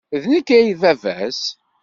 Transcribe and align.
D 0.21 0.23
nekk 0.31 0.47
ay 0.57 0.67
d 0.73 0.77
baba-s? 0.81 1.41